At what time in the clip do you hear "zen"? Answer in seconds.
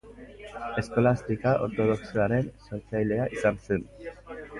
3.69-3.85